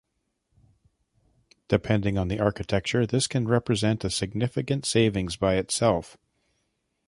[1.67, 6.17] Depending on the architecture, this can represent a significant savings by itself.